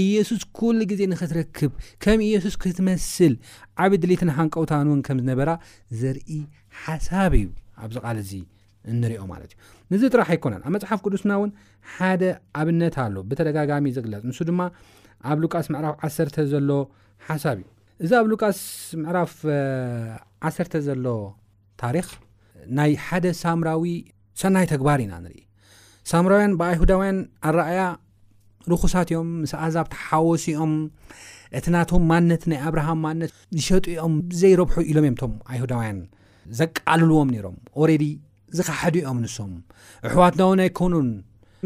እየሱስ 0.00 0.40
ኩሉ 0.58 0.78
ግዜ 0.90 1.00
ንኽትረክብ 1.12 1.72
ከም 2.04 2.20
ኢየሱስ 2.28 2.54
ክትመስል 2.62 3.34
ዓብ 3.82 3.92
ድሊትን 4.02 4.30
ሓንቀውታን 4.36 4.86
እውን 4.90 5.00
ከም 5.06 5.18
ዝነበራ 5.22 5.50
ዘርኢ 6.00 6.30
ሓሳብ 6.84 7.32
እዩ 7.38 7.46
ኣብዚቓል 7.84 8.18
ዚ 8.30 8.32
እንሪዮ 8.92 9.20
ማለት 9.32 9.52
እዩ 9.54 9.96
እዚ 9.98 10.02
ጥራሕ 10.14 10.28
ኣይኮነን 10.34 10.62
ኣብ 10.66 10.70
መፅሓፍ 10.76 11.00
ቅዱስና 11.06 11.30
እውን 11.38 11.50
ሓደ 11.94 12.22
ኣብነት 12.60 12.96
ኣሎ 13.04 13.16
ብተደጋጋሚ 13.30 13.86
ዝግለፅ 13.98 14.22
ንሱ 14.30 14.38
ድማ 14.48 14.60
ኣብ 15.30 15.38
ሉቃስ 15.44 15.66
ምዕራፍ 15.74 15.94
1 16.08 16.40
ዘሎ 16.52 16.70
ሓሳብ 17.28 17.56
እዩ 17.62 17.68
እዚ 18.06 18.10
ኣብ 18.20 18.26
ሉቃስ 18.32 18.58
ምዕራፍ 19.02 19.32
1ተ 20.50 20.74
ዘሎ 20.88 21.06
ታሪክ 21.84 22.08
ናይ 22.78 22.92
ሓደ 23.06 23.24
ሳሙራዊ 23.42 23.86
ሰናይ 24.42 24.66
ተግባር 24.72 24.98
ኢና 25.06 25.14
ንርኢ 25.24 25.40
ሳሙራውያን 26.10 26.52
ብኣይሁዳውያን 26.60 27.16
ኣረኣያ 27.48 27.80
ርኩሳት 28.70 29.08
እዮም 29.14 29.28
ምስ 29.42 29.52
ኣዛብቲሓወሲኦም 29.64 30.72
እቲ 31.58 31.66
ናቶም 31.74 32.02
ማንነት 32.10 32.42
ናይ 32.50 32.58
ኣብርሃም 32.68 32.98
ማነት 33.04 33.32
ዝሸጥኦም 33.58 34.14
ዘይረብሑ 34.40 34.74
ኢሎም 34.90 35.04
እዮም 35.06 35.16
ቶም 35.20 35.32
ኣይሁዳውያን 35.52 35.98
ዘቃልልዎም 36.58 37.28
ነይሮም 37.34 37.56
ረዲ 37.90 38.04
ዝካሕድ 38.58 38.96
ኦም 39.10 39.18
ንሶም 39.24 39.52
ኣሕዋትናዊናይከኑን 40.08 41.08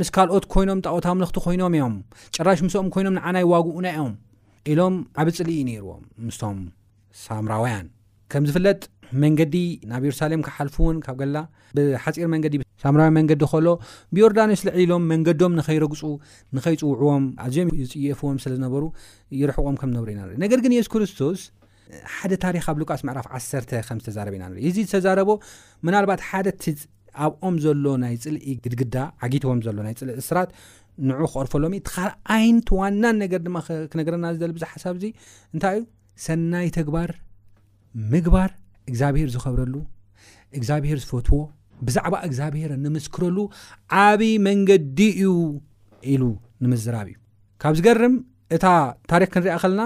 ምስ 0.01 0.09
ካልኦት 0.17 0.45
ኮይኖም 0.53 0.79
ጣቦታ 0.87 1.07
ምለኽቲ 1.17 1.39
ኮይኖም 1.47 1.75
እዮም 1.79 1.95
ጨራሽ 2.35 2.61
ምሶኦም 2.67 2.89
ኮይኖም 2.95 3.15
ንዓና 3.19 3.37
ይ 3.43 3.47
ዋግኡና 3.53 3.87
እዮም 3.95 4.15
ኢሎም 4.73 4.95
ዓብፅሊ 5.23 5.49
ዩ 5.59 5.63
ነይርዎም 5.69 6.03
ምስቶም 6.27 6.59
ሳምራውያን 7.25 7.87
ከም 8.33 8.45
ዝፍለጥ 8.49 8.81
መንገዲ 9.23 9.57
ናብ 9.91 10.03
የሩሳሌም 10.07 10.41
ክሓልፉ 10.47 10.77
እውን 10.85 10.99
ካብ 11.05 11.17
ገላ 11.23 11.39
ብሓፂር 11.77 12.29
መንገዲ 12.35 12.55
ሳምራዊ 12.85 13.11
መንገዲ 13.17 13.41
ከሎ 13.53 13.69
ብዮርዳኖስ 14.17 14.61
ዝዕሊ 14.67 14.83
ሎም 14.91 15.03
መንገዶም 15.13 15.53
ንኸይረግፁ 15.59 16.03
ንኸይፅውዕዎም 16.57 17.25
ኣዝዮም 17.47 17.69
ዝፅየፍዎም 17.91 18.39
ስለ 18.45 18.53
ዝነበሩ 18.59 18.83
ይርሕቆም 19.41 19.77
ከም 19.81 19.91
ዝነብሩ 19.95 20.11
ኢና 20.15 20.23
ንሪ 20.27 20.35
ነገር 20.45 20.61
ግን 20.67 20.75
የሱ 20.77 20.89
ክርስቶስ 20.95 21.43
ሓደ 22.17 22.33
ታሪካብ 22.47 22.77
ሉቃስ 22.83 23.01
ምዕራፍ 23.09 23.27
ዓሰተ 23.39 23.71
ከም 23.89 23.99
ዝተዛረበ 24.03 24.35
ኢና 24.39 24.45
ንር 24.53 24.59
እዚ 24.71 24.77
ዝተዛረቦ 24.89 25.31
ምናልባት 25.87 26.21
ሓደ 26.29 26.47
ት 26.63 26.77
ኣብኦም 27.25 27.57
ዘሎ 27.65 27.85
ናይ 28.05 28.15
ፅልኢ 28.25 28.53
ግድግዳ 28.67 28.97
ዓጊትዎም 29.25 29.61
ዘሎ 29.67 29.79
ናይ 29.87 29.95
ፅልኢ 30.01 30.17
ስራት 30.31 30.51
ንዑ 31.09 31.21
ክቐርፈሎም 31.33 31.75
እቲ 31.79 31.85
ካኣይን 31.95 32.57
ተዋናን 32.69 33.17
ነገር 33.25 33.41
ድማ 33.47 33.57
ክነገረና 33.93 34.27
ዝ 34.41 34.51
ብዙ 34.59 34.65
ሓሳብ 34.73 34.97
እዚ 35.01 35.07
እንታይ 35.55 35.77
እዩ 35.81 35.85
ሰናይ 36.27 36.67
ተግባር 36.79 37.11
ምግባር 38.15 38.51
እግዚኣብሄር 38.91 39.29
ዝኸብረሉ 39.35 39.75
እግዚኣብሄር 40.59 40.99
ዝፈትዎ 41.03 41.41
ብዛዕባ 41.87 42.15
እግዚኣብሄር 42.29 42.73
ንምስክረሉ 42.85 43.39
ዓብይ 44.07 44.35
መንገዲ 44.49 44.99
እዩ 45.19 45.29
ኢሉ 46.13 46.23
ንምዘራብ 46.65 47.07
እዩ 47.13 47.17
ካብ 47.63 47.75
ዝገርም 47.79 48.15
እታ 48.57 48.65
ታሪክ 49.11 49.31
ክንሪያ 49.35 49.55
ከለና 49.63 49.83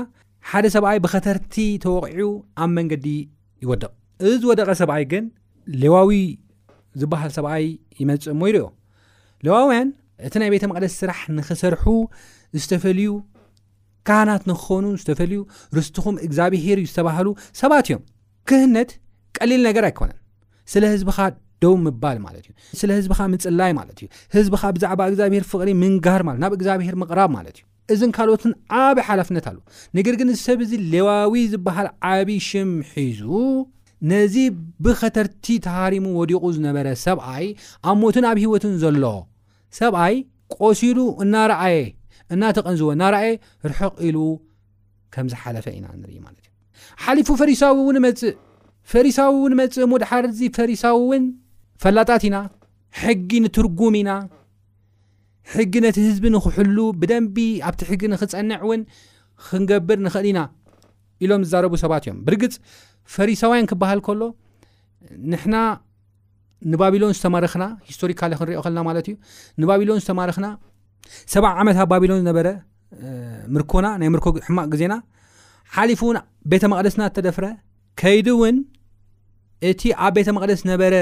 ሓደ 0.51 0.67
ሰብኣይ 0.75 0.99
ብኸተርቲ 1.05 1.55
ተወቂዑ 1.85 2.29
ኣብ 2.63 2.71
መንገዲ 2.79 3.07
ይወደቕ 3.65 3.91
እዚ 4.27 4.35
ዝወደቐ 4.43 4.71
ሰብኣይ 4.83 5.05
ግን 5.13 5.25
ሌዋዊ 5.83 6.11
ዝበሃል 7.01 7.31
ሰብኣይ 7.37 7.65
ይመፅእ 8.01 8.35
ሞ 8.41 8.49
ይርኦ 8.51 8.67
ሌዋዊ 9.47 9.65
ውያን 9.71 9.89
እቲ 10.27 10.35
ናይ 10.41 10.51
ቤተ 10.55 10.65
መቅደስ 10.71 10.93
ስራሕ 11.01 11.21
ንኽሰርሑ 11.39 11.85
ዝተፈልዩ 12.63 13.11
ካህናት 14.09 14.43
ንኽኾኑ 14.51 14.85
ዝተፈልዩ 15.03 15.41
ርስትኹም 15.79 16.17
እግዚኣብሄር 16.27 16.79
እዩ 16.83 16.87
ዝተባሃሉ 16.93 17.29
ሰባት 17.61 17.87
እዮም 17.91 18.03
ክህነት 18.49 18.91
ቀሊል 19.37 19.63
ነገር 19.69 19.85
ኣይኮነን 19.91 20.19
ስለ 20.73 20.83
ህዝቢኻ 20.93 21.19
ደው 21.63 21.75
ምባል 21.85 22.19
ማለት 22.27 22.43
እዩ 22.49 22.53
ስለ 22.81 22.91
ህዝብኻ 22.99 23.21
ምፅላይ 23.33 23.73
ማለት 23.79 23.99
እዩ 24.03 24.07
ህዝቢኻ 24.37 24.65
ብዛዕባ 24.77 25.01
እግዚኣብሄር 25.11 25.45
ፍቅሪ 25.53 25.69
ምንጋር 25.83 26.23
ለ 26.27 26.31
ናብ 26.43 26.53
እግዚኣብሄር 26.59 26.95
ምቕራብ 27.03 27.31
ማለት 27.37 27.57
እዩ 27.59 27.63
እዝን 27.95 28.11
ካልኦትን 28.17 28.53
ዓብ 28.85 28.99
ሓላፍነት 29.09 29.45
ኣሎ 29.51 29.59
ነገር 29.97 30.15
ግን 30.21 30.29
እዚሰብ 30.35 30.61
እዚ 30.65 30.73
ሌዋዊ 30.95 31.35
ዝበሃል 31.53 31.89
ዓብዪ 32.13 32.31
ሽምሒዙ 32.51 33.23
ነዚ 34.13 34.37
ብከተርቲ 34.85 35.47
ተሃሪሙ 35.67 36.07
ወዲቑ 36.21 36.43
ዝነበረ 36.57 36.89
ሰብኣይ 37.05 37.47
ኣብ 37.91 37.97
ሞትን 38.03 38.27
ኣብ 38.31 38.39
ሂወትን 38.45 38.75
ዘሎ 38.83 39.07
ሰብኣይ 39.81 40.17
ቆሲሉ 40.59 40.99
እናርኣየ 41.25 41.79
እናተቐንዝዎ 42.35 42.91
እናርኣየ 42.97 43.31
ርሕቕ 43.71 43.95
ኢሉ 44.09 44.19
ከምዝሓለፈ 45.17 45.67
ኢና 45.79 45.87
ንርኢ 46.03 46.15
ማለት 46.27 46.37
እዩ 46.41 46.46
ሓሊፉ 47.05 47.29
ፈሪሳዊ 47.41 47.73
እውን 47.85 47.97
መፅእ 48.07 48.33
ፈሪሳዊ 48.93 49.31
እውን 49.41 49.53
መፅእ 49.61 49.87
ሙድሓር 49.93 50.25
እዚ 50.33 50.41
ፈሪሳዊ 50.57 50.95
እውን 51.05 51.25
ፈላጣት 51.85 52.23
ኢና 52.29 52.37
ሕጊ 53.03 53.31
ንትርጉም 53.45 53.95
ኢና 54.01 54.11
ሕጊ 55.55 55.73
ነቲ 55.85 55.97
ህዝቢ 56.07 56.27
ንክሕሉ 56.35 56.77
ብደንቢ 57.01 57.37
ኣብቲ 57.69 57.81
ሕጊ 57.91 58.03
ንኽፀንዕ 58.13 58.59
እውን 58.67 58.81
ክንገብር 59.47 59.99
ንክእል 60.07 60.27
ኢና 60.33 60.41
ኢሎም 61.25 61.43
ዝዛረቡ 61.47 61.75
ሰባት 61.83 62.05
እዮም 62.07 62.17
ብርግፅ 62.27 62.55
ፈሪሳውያን 63.15 63.67
ክበሃል 63.71 64.01
ከሎ 64.07 64.23
ንሕና 65.33 65.57
ንባቢሎን 66.73 67.13
ዝተማርክና 67.17 67.65
ሂስቶሪካሊ 67.89 68.33
ክንሪኦ 68.41 68.61
ኸልና 68.67 68.81
ማለት 68.89 69.07
እዩ 69.11 69.15
ንባቢሎን 69.63 69.99
ዝተማርክና 70.05 70.47
ሰባ 71.35 71.45
ዓመት 71.61 71.77
ኣብ 71.83 71.89
ባቢሎን 71.93 72.19
ዝነበረ 72.23 72.49
ምርኮና 73.55 73.87
ናይ 74.01 74.09
ምርኮ 74.15 74.27
ሕማቅ 74.47 74.67
ግዜና 74.75 74.93
ሓሊፉ 75.75 76.01
እውን 76.09 76.17
ቤተ 76.53 76.65
መቅደስና 76.73 77.03
ተደፍረ 77.17 77.47
ከይዲ 78.01 78.29
እውን 78.37 78.57
እቲ 79.71 79.83
ኣብ 80.07 80.13
ቤተ 80.19 80.29
መቅደስ 80.37 80.61
ነበረ 80.71 80.95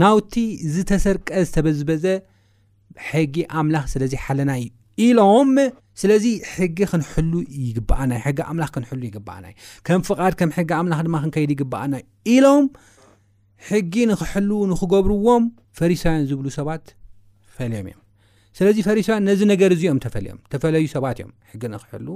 ናውቲ 0.00 0.34
ዝተሰርቀ 0.74 1.28
ዝተበዝበዘ 1.46 2.04
ሕጊ 3.10 3.36
ኣምላኽ 3.60 3.84
ስለዚ 3.94 4.12
ሓለናዩ 4.24 4.64
ኢሎም 5.06 5.50
ስለዚ 6.00 6.24
ሕጊ 6.54 6.78
ክንሕሉ 6.90 7.32
ይግበኣናዩ 7.66 8.20
ሕጊ 8.26 8.38
ምላ 8.56 8.64
ክንሉ 8.74 9.02
ይግበኣናዩ 9.08 9.52
ከም 9.86 10.02
ፍቓድ 10.08 10.34
ከም 10.40 10.50
ጊ 10.70 10.70
ምላ 10.86 10.94
ድማ 11.06 11.16
ክንከይዲ 11.22 11.50
ይግበኣናዩ 11.56 12.02
ኢሎም 12.34 12.66
ሕጊ 13.70 13.94
ንክሕልው 14.10 14.60
ንክገብርዎም 14.70 15.44
ፈሪሳውያን 15.78 16.24
ዝብሉ 16.30 16.46
ሰባት 16.58 16.84
ተፈልዮም 17.50 17.86
እዮም 17.90 18.00
ስለዚ 18.58 18.78
ፈሪሳያን 18.88 19.24
ነዚ 19.28 19.40
ነገር 19.52 19.70
እዚኦም 19.76 20.00
ተፈዮም 20.06 20.40
ፈለዩ 20.64 20.86
ሰባት 20.96 21.16
እዮ 21.22 21.28
ሕጊ 21.52 21.62
ንክሕል 21.74 22.06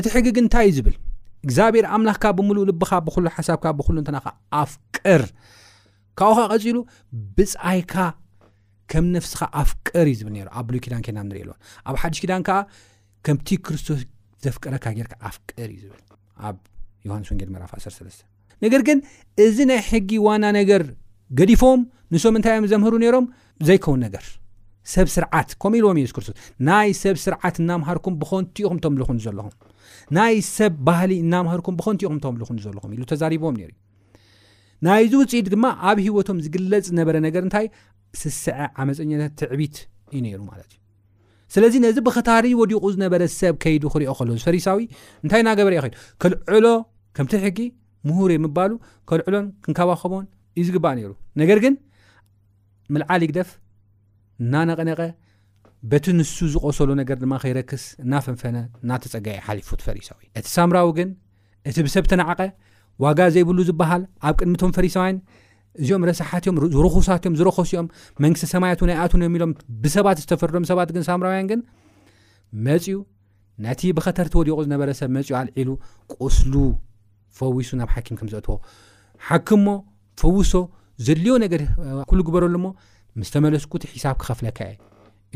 እቲ 0.00 0.06
ሕጊ 0.16 0.26
ግን 0.38 0.46
ንታይእዩ 0.48 0.76
ዝብል 0.78 0.96
እግዚኣብሔር 1.46 1.84
ኣምላኽካ 1.96 2.24
ብምሉእ 2.38 2.64
ልብካ 2.68 2.90
ብኩሉ 3.06 3.24
ሓሳብካ 3.36 3.64
ብኩሉ 3.78 3.96
እንተናኻ 4.02 4.26
ኣፍቅር 4.62 5.22
ካብኡ 6.20 6.38
ካ 6.48 6.56
ቀፂሉ 6.56 6.76
ብፃይካ 7.38 7.94
ከም 8.92 9.04
ነፍስካ 9.16 9.40
ኣፍቅር 9.60 10.04
እዩ 10.10 10.14
ዝብል 10.20 10.32
ነሩ 10.36 10.48
ኣ 10.58 10.62
ብሉይ 10.68 10.80
ኪዳን 10.84 11.02
ኬና 11.06 11.18
ንሪእየለዎን 11.28 11.60
ኣብ 11.88 11.96
ሓዱሽ 12.02 12.18
ኪዳን 12.24 12.42
ከዓ 12.48 12.56
ከምቲ 13.26 13.48
ክርስቶስ 13.66 14.00
ዘፍቀረካ 14.46 14.84
ጌርካ 14.98 15.14
ኣፍቅር 15.28 15.68
እዩ 15.74 15.78
ዝብል 15.84 16.02
ኣብ 16.48 16.56
ዮሃንስ 17.06 17.28
ወንጌል 17.34 17.50
መራፍ 17.54 17.72
13 17.84 18.24
ነገር 18.66 18.82
ግን 18.90 18.98
እዚ 19.46 19.56
ናይ 19.70 19.80
ሕጊ 19.90 20.10
ዋና 20.26 20.44
ነገር 20.58 20.84
ገዲፎም 21.40 21.80
ንሶም 22.14 22.36
እንታይ 22.38 22.54
እዮም 22.56 22.68
ዘምህሩ 22.74 22.94
ነይሮም 23.04 23.26
ዘይከውን 23.68 24.00
ነገር 24.08 24.24
ሰብ 24.92 25.08
ስርዓት 25.14 25.48
ከም 25.62 25.72
ኢልዎም 25.78 25.98
የሱ 26.00 26.12
ክርስቶስ 26.16 26.36
ናይ 26.68 26.90
ሰብ 27.02 27.16
ስርዓት 27.24 27.56
እናምሃርኩም 27.62 28.14
ብኸንቲኹም 28.20 28.78
ተምልኹ 28.84 29.08
ዘለኹም 29.24 29.52
ናይ 30.18 30.34
ሰብ 30.56 30.72
ባህሊ 30.88 31.10
እናምሃርኩም 31.24 31.74
ብኸንቲኹም 31.80 32.18
ተምልኹን 32.24 32.58
ዘለኹም 32.64 32.92
ኢሉ 32.96 33.02
ተዛሪቦዎም 33.10 33.56
ነሩዩ 33.60 33.74
ናይዚ 34.86 35.12
ውፅኢት 35.22 35.46
ድማ 35.54 35.64
ኣብ 35.90 35.98
ሂወቶም 36.06 36.38
ዝግለፅ 36.44 36.82
ዝነበረ 36.88 37.16
ነገር 37.26 37.42
እንታይ 37.46 37.66
ስስዐ 38.20 38.56
ዓመፀኛት 38.84 39.32
ትዕቢት 39.40 39.76
ዩ 40.14 40.18
ነይሩ 40.26 40.40
ማለት 40.50 40.70
እዩ 40.74 40.78
ስለዚ 41.54 41.74
ነዚ 41.84 41.96
ብኸታሪ 42.08 42.46
ወዲቑ 42.60 42.82
ዝነበረ 42.96 43.22
ሰብ 43.40 43.54
ከይዱ 43.64 43.84
ክሪዮ 43.94 44.10
ከሎ 44.18 44.30
ፈሪሳዊ 44.46 44.80
እንታይ 45.22 45.40
እናገበርአ 45.44 45.80
ከድ 45.86 45.94
ክልዕሎ 46.22 46.66
ከምቲ 47.18 47.34
ሕጊ 47.46 47.58
ምሁር 48.08 48.32
ምባሉ 48.44 48.72
ክልዕሎን 49.10 49.46
ክንከባኸቦን 49.64 50.24
ዩ 50.58 50.64
ዝግባእ 50.68 50.94
ነይሩ 50.98 51.12
ነገር 51.42 51.58
ግን 51.64 51.74
ምልዓሊ 52.94 53.22
ግደፍ 53.30 53.48
እናነቐነቐ 54.44 55.00
በቲ 55.90 56.06
ንሱ 56.18 56.36
ዝቆሰሉ 56.54 56.90
ነገር 57.00 57.16
ድማ 57.22 57.34
ከይረክስ 57.42 57.82
እናፈንፈነ 58.04 58.56
እናተፀጋዩ 58.84 59.36
ሓሊፉት 59.46 59.80
ፈሪሳዊ 59.86 60.20
እዩ 60.28 60.36
እቲ 60.40 60.46
ሳምራዊ 60.56 60.86
ግን 60.98 61.08
እቲ 61.70 61.76
ብሰብተ 61.86 62.12
ንዓቐ 62.20 62.40
ዋጋ 63.04 63.18
ዘይብሉ 63.34 63.58
ዝበሃል 63.68 64.02
ኣብ 64.28 64.34
ቅድሚቶም 64.40 64.70
ፈሪሳውያን 64.78 65.18
እዚኦም 65.82 66.04
ረሳሓትዮም 66.10 66.56
ረኩሳትእዮም 66.84 67.34
ዝረኮሱኦም 67.40 67.88
መንግስቲ 68.24 68.44
ሰማያት 68.54 68.80
ናይ 68.90 68.96
ኣትን 69.04 69.22
ዮ 69.24 69.28
ኢሎም 69.38 69.52
ብሰባት 69.82 70.18
ዝተፈርዶም 70.22 70.64
ሰባት 70.70 70.90
ግን 70.94 71.02
ሳምራውያን 71.08 71.48
ግን 71.50 71.60
መፅኡ 72.66 72.96
ነቲ 73.64 73.80
ብኸተርቲወዲቁ 73.96 74.56
ዝነበረሰብ 74.66 75.08
መፅኡ 75.16 75.30
ኣልዒሉ 75.40 75.70
ቁስሉ 76.16 76.54
ፈዊሱ 77.38 77.70
ናብ 77.80 77.90
ሓኪም 77.94 78.16
ከም 78.20 78.28
ዘእትዎ 78.32 78.56
ሓኪምሞ 79.28 79.68
ፈዊሶ 80.20 80.52
ዘድልዮ 81.06 81.32
ነገር 81.44 81.60
ኩሉ 82.10 82.20
ግበረሉ 82.28 82.54
ሞ 82.66 82.68
ምስተመለስኩ 83.20 83.72
እቲ 83.78 83.84
ሒሳብ 83.92 84.16
ክኸፍለካ 84.22 84.58
የ 84.70 84.74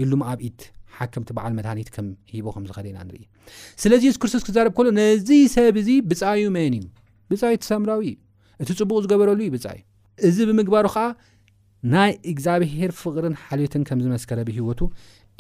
ኢሉም 0.03 0.21
ኣብኢት 0.33 0.61
ሓከምቲ 0.97 1.31
በዓል 1.37 1.53
መድኒት 1.59 1.89
ከም 1.95 2.07
ሂቦ 2.33 2.47
ከምዝኸደ 2.55 2.87
ኢና 2.93 2.99
ንርኢ 3.09 3.25
ስለዚ 3.83 4.03
የሱ 4.09 4.17
ክርስቶስ 4.23 4.43
ክዛርብ 4.49 4.73
ከሎ 4.79 4.89
ነዚ 4.99 5.29
ሰብ 5.55 5.77
እዚ 5.83 5.89
ብፃዩ 6.11 6.43
መን 6.57 6.75
እዩ 6.79 6.85
ብፃዩ 7.31 7.55
ተሰምራዊ 7.63 8.03
ዩ 8.11 8.15
እቲ 8.63 8.69
ፅቡቅ 8.81 9.01
ዝገበረሉ 9.05 9.39
ዩ 9.47 9.51
ብዩ 9.55 9.67
እዚ 10.29 10.37
ብምግባሩ 10.49 10.87
ከዓ 10.95 11.07
ናይ 11.95 12.11
እግዚኣብሄር 12.33 12.91
ፍቅርን 13.03 13.35
ሓልዮትን 13.45 13.85
ከም 13.89 14.01
ዝመስከረ 14.05 14.41
ብሂወቱ 14.49 14.81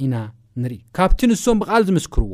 ኢና 0.04 0.14
ንርኢ 0.62 0.78
ካብቲ 0.98 1.20
ንሶም 1.32 1.58
ብቓል 1.62 1.82
ዝምስክርዎ 1.90 2.32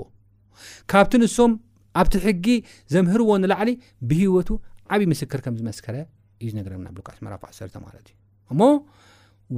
ካብቲ 0.92 1.12
ንሶም 1.24 1.52
ኣብቲ 2.00 2.14
ሕጊ 2.26 2.46
ዘምህርዎ 2.94 3.30
ንላዕሊ 3.42 3.70
ብሂወቱ 4.08 4.48
ዓብዪ 4.94 5.02
ምስክር 5.12 5.40
ከም 5.44 5.54
ዝመስከረ 5.60 5.96
እዩ 6.42 6.48
ዝነገረና 6.52 6.86
ብልካስመራፍ 6.96 7.42
ዓሰተ 7.48 7.74
ማለት 7.86 8.06
ዩ 8.12 8.16
እሞ 8.52 8.60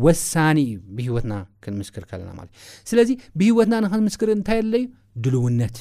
ወሳኒ 0.07 0.57
እዩ 0.67 0.75
ብሂወትና 0.97 1.35
ክንምስክር 1.65 2.03
ከለና 2.11 2.31
ማለት 2.39 2.51
እዩ 2.59 2.89
ስለዚ 2.91 3.11
ብሂወትና 3.39 3.75
ንክንምስክር 3.85 4.29
እንታይ 4.37 4.59
ደለዩ 4.67 4.85
ድልውነት 5.25 5.79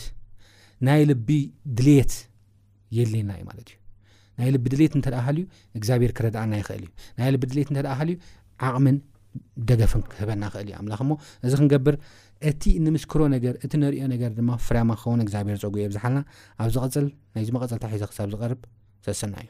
ናይ 0.88 1.02
ልቢ 1.10 1.30
ድሌት 1.80 2.14
የሌና 3.00 3.30
እዩ 3.40 3.44
ማለት 3.50 3.70
እዩ 3.72 3.76
ናይ 4.40 4.50
ልቢ 4.56 4.66
ድሌት 4.74 4.94
እንተደ 5.00 5.16
ሃልዩ 5.28 5.44
እግዚኣብሄር 5.80 6.12
ክረድኣና 6.18 6.52
ይኽእል 6.62 6.84
እዩ 6.88 6.92
ናይ 7.20 7.30
ልቢ 7.36 7.44
ድሌት 7.52 7.70
እንተደ 7.74 7.88
ሃል 8.00 8.10
ዩ 8.14 8.16
ዓቕምን 8.70 8.98
ደገፍን 9.70 10.04
ክህበና 10.14 10.44
ኽእል 10.56 10.68
እዩ 10.72 10.76
ኣምላኽ 10.82 11.02
ሞ 11.12 11.20
እዚ 11.46 11.54
ክንገብር 11.62 11.98
እቲ 12.50 12.64
ንምስክሮ 12.88 13.22
ነገ 13.36 13.46
እቲ 13.66 13.72
ንሪኦ 13.84 14.04
ነገር 14.14 14.32
ድማ 14.40 14.52
ፍረማ 14.68 14.90
ክኸውን 15.02 15.24
እግዚኣብሄር 15.28 15.58
ፀጉኡ 15.66 15.78
የብዝሓልና 15.86 16.22
ኣብ 16.64 16.70
ዚቅፅል 16.78 17.08
ናይዚ 17.36 17.50
መቐፀልታ 17.58 17.86
ሒዚ 17.96 18.04
ክሳብ 18.12 18.30
ዝቐርብ 18.36 18.62
ሰሰና 19.08 19.36
እዮ 19.46 19.50